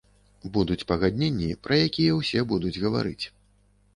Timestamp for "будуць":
0.53-0.85, 2.53-2.75